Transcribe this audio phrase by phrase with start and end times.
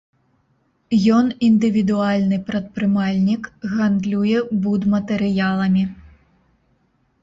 [1.17, 3.43] Ён індывідуальны прадпрымальнік,
[3.77, 5.83] гандлюе будматэрыяламі.